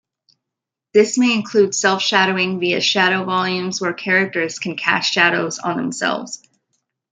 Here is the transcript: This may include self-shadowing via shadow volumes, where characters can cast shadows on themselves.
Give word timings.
This 0.95 1.15
may 1.19 1.31
include 1.31 1.75
self-shadowing 1.75 2.59
via 2.59 2.81
shadow 2.81 3.23
volumes, 3.23 3.79
where 3.79 3.93
characters 3.93 4.57
can 4.57 4.75
cast 4.75 5.13
shadows 5.13 5.59
on 5.59 5.77
themselves. 5.77 6.41